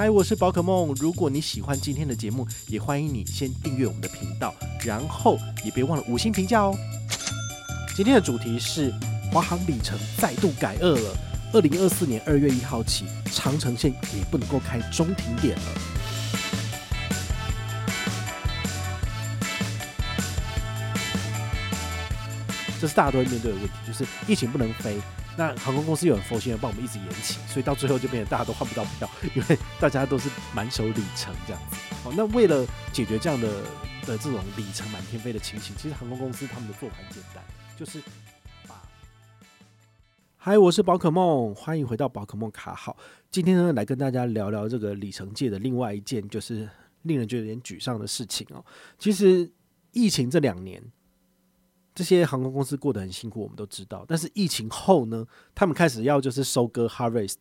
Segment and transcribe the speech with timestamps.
[0.00, 0.94] 嗨，我是宝可梦。
[0.98, 6.74] 如果你喜欢今天的节目，也欢迎你先订阅我们的频道，然后也别忘了五星评价哦。
[7.94, 8.90] 今天的主题是
[9.30, 11.14] 华航里程再度改二了。
[11.52, 15.64] 二零二四年二月一号起，长城线也不能够开中停点了。
[22.80, 24.96] 这是大家都会面对的问题，就是疫情不能飞。
[25.36, 31.76] 那航空公司有很佛心的帮我们一直延期，所以到最后就变成大家都换不到票，因为大家都是满手里程这样子。
[32.02, 33.48] 好，那为了解决这样的
[34.06, 37.42] 的这种里程满天飞的情形，其实航空公司他们的做法很简单，
[37.78, 38.02] 就是
[38.66, 38.82] 把。
[40.36, 42.96] 嗨，我是宝可梦，欢迎回到宝可梦卡好。
[43.30, 46.68] 今天呢，来跟大家聊聊这个里程界的另外一件就是
[47.02, 48.62] 令人觉得有点沮丧的事情哦。
[48.98, 49.50] 其实
[49.92, 50.82] 疫情这两年。
[51.94, 54.04] 这些航空公司过得很辛苦，我们都知道。
[54.06, 57.36] 但是疫情后呢，他们开始要就是收割 harvest，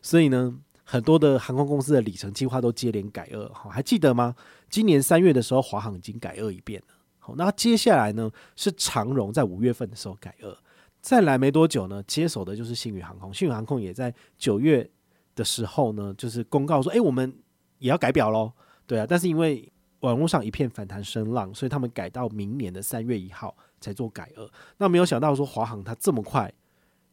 [0.00, 3.48] 所以呢，很多的航空公司的里程计划都接连改二。
[3.52, 4.34] 好，还记得吗？
[4.68, 6.94] 今年三月的时候，华航已经改二一遍了。
[7.18, 10.56] 好，那接下来呢是长荣在五月份的时候改二，
[11.00, 13.32] 再来没多久呢，接手的就是新宇航空。
[13.32, 14.88] 新宇航空也在九月
[15.34, 17.36] 的时候呢，就是公告说，哎，我们
[17.78, 18.52] 也要改表喽。
[18.86, 24.50] 对啊，但是因为网络上一片反弹声浪，所以他们改到明年的三月一号才做改二。
[24.78, 26.52] 那没有想到说华航它这么快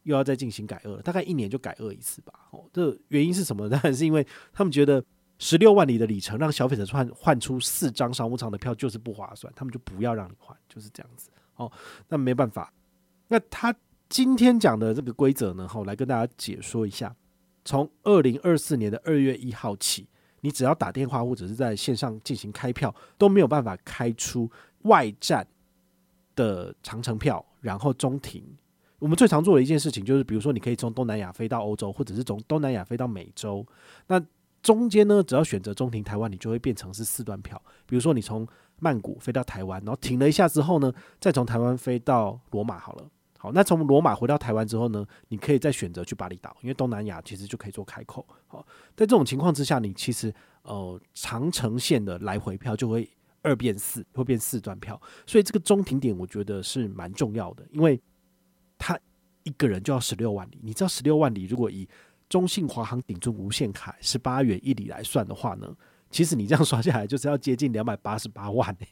[0.04, 2.32] 又要再进行改二，大概一年就改二一次吧。
[2.50, 3.68] 哦，这原因是什么？
[3.68, 5.04] 当然是因为他们觉得
[5.38, 11.30] 十六万里的里程让消费者换换出四张商务舱的票就是不划算，他们就不要让你换，就是这样子。
[11.56, 11.70] 哦，
[12.08, 12.72] 那没办法。
[13.28, 13.74] 那他
[14.08, 17.14] 今天讲的这个规则呢，好，来跟大家解说一下。
[17.64, 20.08] 从二零二四年的二月一号起。
[20.40, 24.50] 你只要打电话或者是在线上进行开票，都没有办法开出
[24.82, 25.46] 外站
[26.36, 28.44] 的长程票，然后中停。
[28.98, 33.64] 我们最常做的一件事情就是，比如说你可以从东南亚飞到欧洲，或者是从东南亚飞到美洲。
[34.08, 34.20] 那
[34.60, 37.60] 中间呢，只要选择中停台湾，你就会变成是四段票。
[37.86, 38.46] 比如说你从
[38.80, 43.04] 曼谷飞到台湾，然后停了一下之后呢，再从台湾飞到罗马好了。
[43.54, 48.26] 那从罗马回到台湾之后呢，你可以再选择去巴厘岛，因为东南亚其实就可以做开口。
[48.46, 48.66] 好，
[48.96, 50.32] 在这种情况之下，你其实
[50.62, 53.08] 呃长程线的来回票就会
[53.42, 55.00] 二变四，会变四段票。
[55.26, 58.00] 所以这个中停点我觉得是蛮重要的，因为
[58.76, 58.98] 他
[59.42, 60.58] 一个人就要十六万里。
[60.62, 61.88] 你知道十六万里，如果以
[62.28, 65.74] 中信华航顶住无限卡十八元一里来算的话呢，
[66.10, 68.88] 其实你这样刷下来就是要接近两百八十八万欸。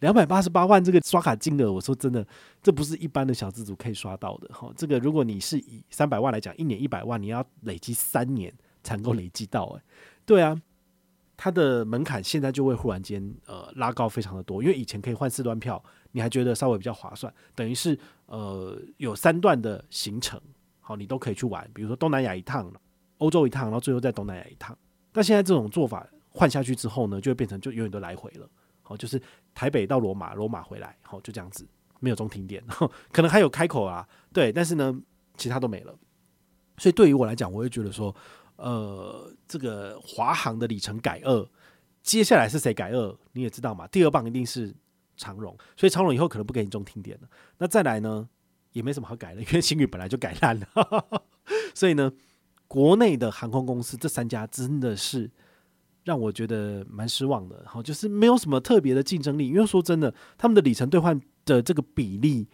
[0.00, 2.26] 两百八十八万这个刷卡金额，我说真的，
[2.62, 4.72] 这不是一般的小资族可以刷到的哈。
[4.76, 9.82] 这个如果你是以三百万来讲，一年一百万，你要累积三年才能够累积到哎。
[10.24, 10.60] 对啊，
[11.36, 15.82] 它的门槛现在就会忽然间呃拉高非常的多，因为以前可以换四段票，
[16.12, 20.40] 你还觉得稍微比较划算，等于是呃有三段的行程，
[20.80, 22.72] 好，你都可以去玩，比如说东南亚一趟，
[23.18, 24.76] 欧洲一趟，然后最后在东南亚一趟。
[25.12, 28.48] 但现在这种做法换下去之后呢，就会变成就永远都来回了。
[28.88, 29.20] 好，就是
[29.52, 31.66] 台北到罗马，罗马回来，好，就这样子，
[31.98, 32.62] 没有中停点，
[33.10, 34.96] 可能还有开口啊，对，但是呢，
[35.36, 35.92] 其他都没了。
[36.78, 38.14] 所以对于我来讲，我会觉得说，
[38.54, 41.48] 呃，这个华航的里程改二，
[42.00, 43.18] 接下来是谁改二？
[43.32, 44.72] 你也知道嘛，第二棒一定是
[45.16, 47.28] 长荣，所以长荣以后可能不给你中停点了。
[47.58, 48.28] 那再来呢，
[48.70, 50.68] 也没什么好改的，因为星宇本来就改烂了，
[51.74, 52.12] 所以呢，
[52.68, 55.32] 国内的航空公司这三家真的是。
[56.06, 59.48] 让我觉得蛮失望的，好，就是没有什么特别的竞争力。
[59.48, 62.46] 因为说真的，他们的里程兑换的这个比例，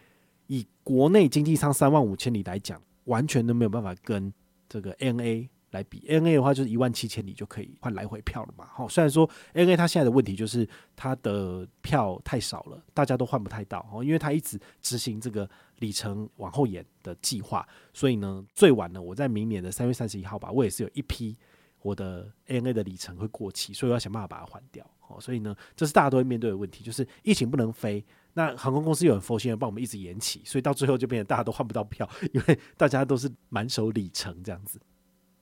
[0.46, 4.32] 以国内经济舱三万五千里来讲，完全都没有办法跟
[4.70, 6.00] 这个 NA 来比。
[6.08, 8.66] NA 的话就是一万七千里就可以换来回票了嘛。
[8.72, 13.86] 好，虽然说 NA 它现在的问题就是它的票太少了，大家都换不太到。
[13.92, 15.46] 哦，因为它一直执行这个
[15.80, 21.36] 里程往后延的计划，所以呢，最晚呢，我在明年的三月三十一号吧，我也是有一批。
[21.82, 24.88] 我的 ANA 的里程会过期，所以我要想办法把它换掉。
[25.09, 28.04] 哦，所以呢，这是大家都会面对的问题，就是疫情不能飞。
[28.34, 34.81] 那航空公司有很佛心的帮我们一直延期，所以到最后就变成大家都换不到票，因为大家都是满手里程这样子。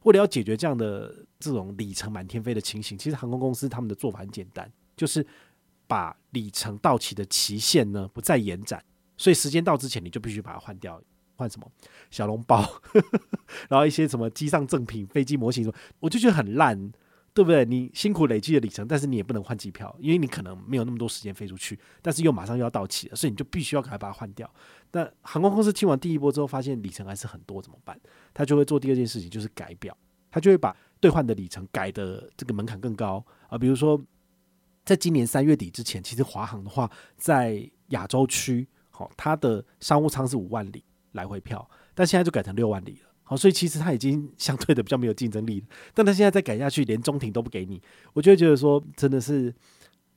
[0.03, 5.25] 为了要解决这样的这种里程满天飞的情形，其实航空公司他们的做法很简单，就是
[5.87, 8.83] 把里程到期的期限呢不再延展，
[9.16, 11.01] 所以时间到之前你就必须把它换掉。
[11.41, 11.66] 换什么
[12.10, 12.63] 小笼包，
[13.71, 16.77] 然后一些什么机上赠品、飞机模型什么，我就觉得很烂，
[17.33, 17.65] 对不对？
[17.65, 24.53] 你辛苦累积的里程，但是你也不能换机票，因为你可能没有那么多时间飞出去，但是又马上又要到期了，所以你就必须要赶快把它换掉。
[24.92, 27.98] 那航空公司听完第一波之后，发现里程还是很多，怎么办？
[28.34, 29.97] 他就会做第二件事情，就是改表，
[30.31, 33.57] 他就会把兑换的里程改的这个门槛更高啊。
[33.57, 34.01] 比如说，
[34.84, 40.84] 在今年三月底之前，其实华航的话，在亚洲区，好，它的商务舱是五万里。
[41.12, 43.10] 来回票，但现在就改成六万里了。
[43.22, 45.66] 好，所以其实它已经相对的比较没有竞争力了。
[45.95, 47.80] 但它现在再改下去，连中庭都不给你，
[48.12, 49.54] 我就会觉得说，真的是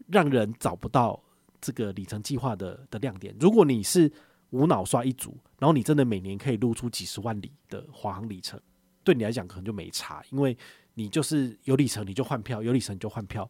[0.07, 1.21] 让人找不到
[1.61, 3.35] 这个里程计划的的亮点。
[3.39, 4.11] 如果你是
[4.49, 8.59] 无脑刷一组，然后你真的每年可以露出几十万里的华航里程，
[9.03, 10.57] 对你来讲可能就没差，因为
[10.95, 13.47] 你就是有里程你就换票，有里程你就换票。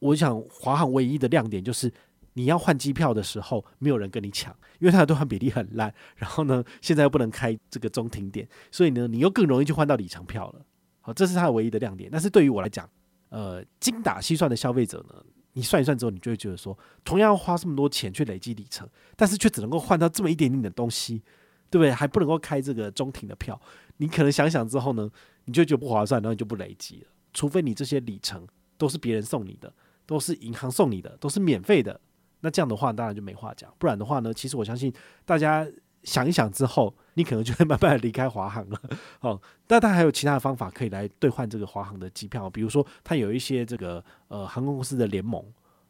[0.00, 1.92] 我想华航唯一的亮点就是。
[2.36, 5.92] 你要换机票的时候，没有人跟你抢，因为它的兑换比例很烂。
[6.16, 10.60] 然后呢，现在又不能开这个中停点，所以呢，你又更容易去换到里程票了。
[11.00, 12.10] 好，这是它的唯一的亮点。
[12.12, 12.86] 但是对于我来讲，
[13.30, 15.14] 呃，精打细算的消费者呢，
[15.54, 18.86] 你算一算之后，你就会觉得说，同样要花这么多钱去累积里程，
[19.16, 21.22] 但是却只能够换到这么一点点的东西，
[21.70, 21.90] 对不对？
[21.90, 23.58] 还不能够开这个中停的票，
[23.96, 25.10] 你可能想想之后呢，
[25.46, 27.06] 你就觉得不划算，然后你就不累积了。
[27.32, 28.46] 除非你这些里程
[28.76, 29.72] 都是别人送你的，
[30.04, 31.98] 都是银行送你的，都是免费的。
[32.46, 33.68] 那这样的话，当然就没话讲。
[33.76, 34.92] 不然的话呢，其实我相信
[35.24, 35.66] 大家
[36.04, 38.80] 想一想之后，你可能就会 慢慢离开华航了。
[39.18, 45.44] 哦，但它还有其他的方法可以来兑换这个华航的机票，比如说它有一些这个呃航空公司的联盟，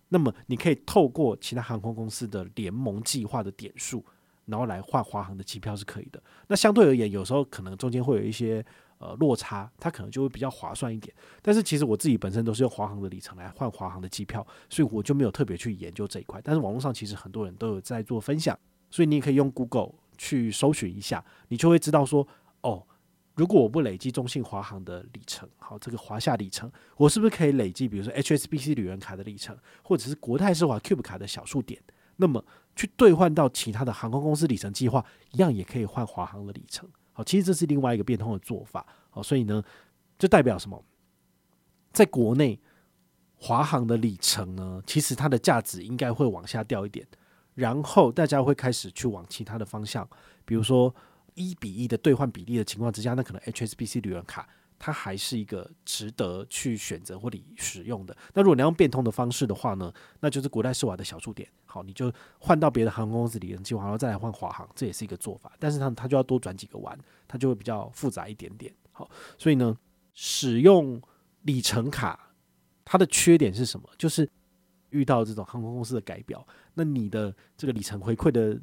[0.09, 4.03] 那么你可以透过其他航空公司的联盟计划的点数，
[4.47, 6.23] 然后来换华航的机票是可以的。
[6.49, 8.65] 那相对而言，有时候可能中间会有一些。
[8.99, 16.41] 呃，落差它可能就会比较划算一点，但是其实我自己本身都是用华航的里程来换华航的机票，所以我就没有特别去研究这一块。
[16.43, 18.59] 但是网络上其实很多人都有在做分享，
[18.91, 22.27] 所以你也可以用 Google 去搜寻一下，你就会知道说，
[22.63, 22.87] 哦，
[23.35, 31.83] 如果我不累积中信华航的里程，好，这个华夏里程，我是不是可以累积，比如说 HSBC 旅人卡的里程，或者是国泰世华 Cube 卡的小数点，
[32.17, 32.43] 那么
[32.75, 36.89] 去兑换到其他的航空公司里程计划，一样也可以换华航的里程。
[37.17, 38.87] 好，其实这是另外一个变通的做法。
[39.09, 39.65] 好，所以呢，
[40.19, 40.85] 就代表什么？
[41.95, 42.61] 在国内，
[43.37, 47.09] 华航的里程呢，其实它的价值应该会往下掉一点，
[47.55, 50.07] 然后大家会开始去往其他的方向，
[50.45, 50.95] 比如说
[51.33, 54.47] 一比一的兑换比例的情况之下，那可能 HSBC 旅游卡。
[54.79, 58.17] 它还是一个值得去选择或者使用的。
[58.35, 61.49] 那如果你要用变通的方式的话呢，那就是国泰世华的小数点。
[61.65, 65.53] 好，你就换到别的航空公司里程计划，然后再来换华航，这也是一个做法。
[65.59, 68.73] 但是它它就要多转几个弯，它就会比较复杂一点点。
[68.93, 69.77] 好，所以呢，
[70.15, 71.01] 使用
[71.43, 72.33] 里程卡
[72.85, 73.89] 它的缺点是什么？
[73.99, 74.29] 就是
[74.91, 78.59] 遇到这种航空公司的改表，那你的这个里程回馈的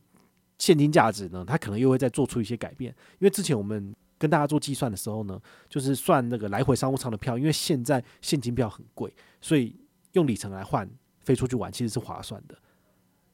[0.57, 2.95] 现金价值呢，它可能又会再做出一些改变。
[3.13, 3.95] 因为之前我们。
[4.23, 5.37] 跟大家做计算的时候呢，
[5.67, 9.75] 就是算那个来回商务舱的票，因为现在现金票很贵，所以
[10.13, 10.89] 用里程来换
[11.19, 12.57] 飞出去玩其实是划算的。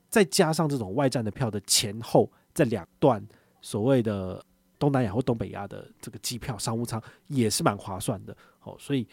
[0.09, 3.23] 再加上这种外站的票的前后这两段
[3.61, 4.43] 所谓的
[4.79, 8.35] 东南亚或东北亚的这个机票商务舱也是蛮划算的。
[8.63, 9.07] 哦，所以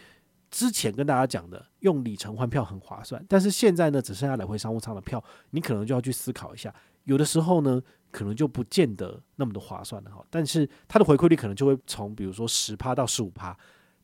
[0.56, 6.74] 之前跟大家讲的用里程换票很划算，但是现在呢，只剩下来回商务舱的票，你可能就要去思考一下，
[7.04, 7.82] 有的时候呢。
[8.12, 13.54] 可能就不见得那么的划算了哈，但是它的回馈率可能就会从比如说十趴到十五趴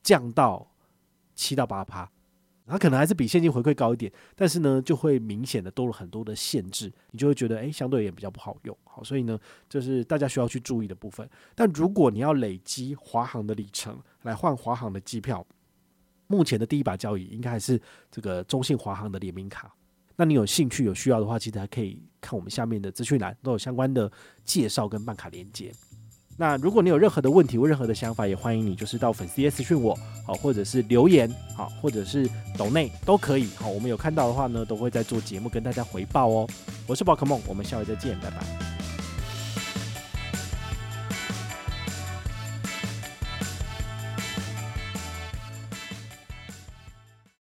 [0.02, 0.70] 降到
[1.34, 2.10] 七到八趴，
[2.66, 11.26] 它可能还是比现金回馈高一点，但是呢就会明显的多了很多的限制，你就会觉得诶，相对也比较不好用，好，所以呢这是大家需要去注意的部分。
[11.54, 15.46] 但如果你要累积华航的里程来换华航的机票，
[16.32, 17.78] 目前的第一把交椅应该还是
[18.10, 19.70] 这个中信华航的联名卡。
[20.16, 24.10] 那你有兴趣有需要的话，其实还可以看我们下面的资讯栏，都有相关的
[24.44, 25.70] 介绍跟办卡连接。
[26.38, 29.94] 那如果你有任何的问题或任何的想法，也欢迎你就是到粉丝页私讯我，
[30.26, 36.48] 好，或者是留言，好，或者是抖内都可以，好，我们有看到的话呢，都会在做节目跟大家回报哦。
[36.86, 38.81] 我是宝可梦，我们下回再见，拜拜。